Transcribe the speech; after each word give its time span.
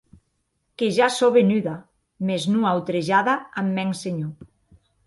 Que 0.81 0.87
ja 0.95 1.09
sò 1.17 1.29
venuda, 1.35 1.75
mès 2.31 2.49
non 2.55 2.67
autrejada 2.73 3.39
ath 3.61 3.73
mèn 3.77 3.97
senhor. 4.05 4.35